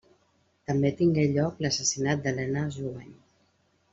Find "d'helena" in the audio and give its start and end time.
2.25-2.65